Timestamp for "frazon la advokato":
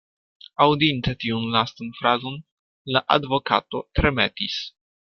1.99-3.85